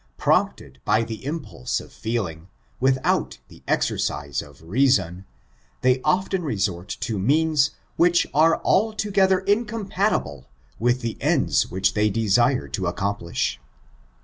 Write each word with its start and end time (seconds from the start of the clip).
Prompted 0.17 0.79
by 0.83 1.03
the 1.03 1.23
impulse 1.25 1.79
of 1.79 1.91
feeling, 1.93 2.47
without 2.79 3.37
the 3.49 3.61
exercise 3.67 4.41
of 4.41 4.59
reason, 4.63 5.25
they 5.81 6.01
often 6.01 6.41
resort 6.41 6.97
to 7.01 7.19
means 7.19 7.69
which 7.97 8.25
are 8.33 8.59
altogether 8.63 9.41
incompatible 9.41 10.47
with 10.79 11.01
the 11.01 11.19
ends 11.21 11.69
which 11.69 11.93
they 11.93 12.09
desire 12.09 12.67
to 12.67 12.87
accomplish. 12.87 13.59